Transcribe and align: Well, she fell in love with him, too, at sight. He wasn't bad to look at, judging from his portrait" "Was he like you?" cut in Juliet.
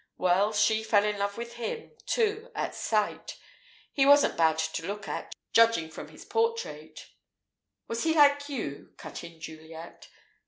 Well, 0.17 0.51
she 0.51 0.83
fell 0.83 1.05
in 1.05 1.19
love 1.19 1.37
with 1.37 1.57
him, 1.57 1.95
too, 2.07 2.49
at 2.55 2.73
sight. 2.73 3.37
He 3.93 4.03
wasn't 4.03 4.35
bad 4.35 4.57
to 4.57 4.87
look 4.87 5.07
at, 5.07 5.35
judging 5.53 5.91
from 5.91 6.07
his 6.07 6.25
portrait" 6.25 7.01
"Was 7.87 8.01
he 8.01 8.15
like 8.15 8.49
you?" 8.49 8.95
cut 8.97 9.23
in 9.23 9.39
Juliet. 9.39 10.07